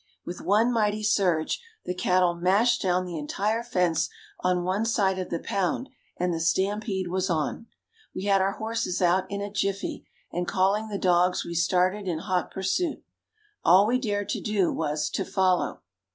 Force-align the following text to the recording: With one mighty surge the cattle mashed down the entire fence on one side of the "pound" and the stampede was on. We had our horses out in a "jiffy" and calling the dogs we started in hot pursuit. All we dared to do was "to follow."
With 0.25 0.41
one 0.41 0.71
mighty 0.73 1.03
surge 1.03 1.61
the 1.85 1.93
cattle 1.93 2.33
mashed 2.33 2.81
down 2.81 3.05
the 3.05 3.19
entire 3.19 3.61
fence 3.61 4.09
on 4.39 4.63
one 4.63 4.83
side 4.83 5.19
of 5.19 5.29
the 5.29 5.37
"pound" 5.37 5.89
and 6.17 6.33
the 6.33 6.39
stampede 6.39 7.07
was 7.09 7.29
on. 7.29 7.67
We 8.15 8.23
had 8.23 8.41
our 8.41 8.53
horses 8.53 8.99
out 8.99 9.29
in 9.29 9.41
a 9.41 9.51
"jiffy" 9.53 10.07
and 10.31 10.47
calling 10.47 10.87
the 10.87 10.97
dogs 10.97 11.45
we 11.45 11.53
started 11.53 12.07
in 12.07 12.17
hot 12.17 12.49
pursuit. 12.49 13.03
All 13.63 13.85
we 13.85 13.99
dared 13.99 14.29
to 14.29 14.41
do 14.41 14.73
was 14.73 15.07
"to 15.11 15.23
follow." 15.23 15.83